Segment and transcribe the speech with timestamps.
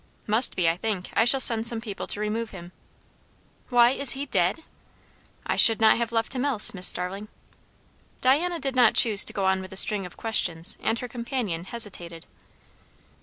[0.25, 1.09] "Must be, I think.
[1.13, 2.71] I shall send some people to remove him."
[3.69, 4.63] "Why, is he dead?"
[5.45, 7.27] "I should not have left him else, Miss Starling."
[8.19, 11.65] Diana did not choose to go on with a string of questions; and her companion
[11.65, 12.25] hesitated.